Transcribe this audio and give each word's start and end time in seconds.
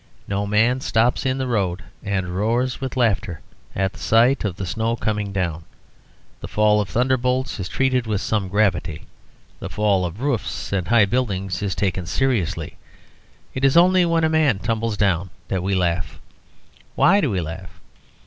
No 0.27 0.47
man 0.47 0.81
stops 0.81 1.27
in 1.27 1.37
the 1.37 1.45
road 1.45 1.83
and 2.01 2.35
roars 2.35 2.81
with 2.81 2.97
laughter 2.97 3.39
at 3.75 3.93
the 3.93 3.99
sight 3.99 4.43
of 4.43 4.55
the 4.55 4.65
snow 4.65 4.95
coming 4.95 5.31
down. 5.31 5.63
The 6.39 6.47
fall 6.47 6.81
of 6.81 6.89
thunderbolts 6.89 7.59
is 7.59 7.69
treated 7.69 8.07
with 8.07 8.19
some 8.19 8.47
gravity. 8.47 9.05
The 9.59 9.69
fall 9.69 10.03
of 10.03 10.19
roofs 10.21 10.73
and 10.73 10.87
high 10.87 11.05
buildings 11.05 11.61
is 11.61 11.75
taken 11.75 12.07
seriously. 12.07 12.77
It 13.53 13.63
is 13.63 13.77
only 13.77 14.03
when 14.03 14.23
a 14.23 14.27
man 14.27 14.57
tumbles 14.57 14.97
down 14.97 15.29
that 15.49 15.61
we 15.61 15.75
laugh. 15.75 16.17
Why 16.95 17.21
do 17.21 17.29
we 17.29 17.39
laugh? 17.39 17.79